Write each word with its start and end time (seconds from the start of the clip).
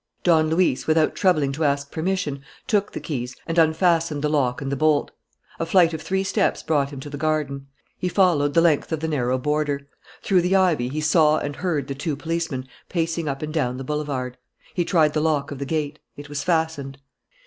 Don 0.23 0.49
Luis, 0.49 0.87
without 0.87 1.13
troubling 1.15 1.51
to 1.51 1.63
ask 1.63 1.91
permission, 1.91 2.41
took 2.65 2.91
the 2.91 2.99
keys 2.99 3.35
and 3.45 3.59
unfastened 3.59 4.23
the 4.23 4.29
lock 4.29 4.59
and 4.59 4.71
the 4.71 4.75
bolt. 4.75 5.11
A 5.59 5.65
flight 5.67 5.93
of 5.93 6.01
three 6.01 6.23
steps 6.23 6.63
brought 6.63 6.89
him 6.89 6.99
to 7.01 7.09
the 7.11 7.19
garden. 7.19 7.67
He 7.99 8.09
followed 8.09 8.55
the 8.55 8.61
length 8.61 8.91
of 8.91 8.99
the 8.99 9.07
narrow 9.07 9.37
border. 9.37 9.87
Through 10.23 10.41
the 10.41 10.55
ivy 10.55 10.87
he 10.89 11.01
saw 11.01 11.37
and 11.37 11.57
heard 11.57 11.87
the 11.87 11.93
two 11.93 12.15
policemen 12.15 12.67
pacing 12.89 13.27
up 13.29 13.43
and 13.43 13.53
down 13.53 13.77
the 13.77 13.83
boulevard. 13.83 14.37
He 14.73 14.83
tried 14.85 15.13
the 15.13 15.21
lock 15.21 15.51
of 15.51 15.59
the 15.59 15.65
gate. 15.67 15.99
It 16.17 16.29
was 16.29 16.43
fastened. 16.43 16.97